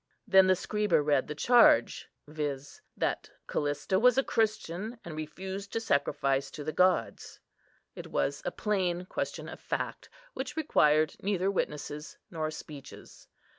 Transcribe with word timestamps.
Then 0.27 0.47
the 0.47 0.55
scriba 0.55 0.99
read 0.99 1.27
the 1.27 1.35
charge—viz., 1.35 2.81
that 2.97 3.29
Callista 3.45 3.99
was 3.99 4.17
a 4.17 4.23
Christian, 4.23 4.97
and 5.05 5.15
refused 5.15 5.71
to 5.73 5.79
sacrifice 5.79 6.49
to 6.49 6.63
the 6.63 6.71
gods. 6.71 7.39
It 7.93 8.07
was 8.07 8.41
a 8.43 8.49
plain 8.49 9.05
question 9.05 9.47
of 9.47 9.59
fact, 9.59 10.09
which 10.33 10.57
required 10.57 11.15
neither 11.21 11.51
witnesses 11.51 12.17
nor 12.31 12.49
speeches. 12.49 13.27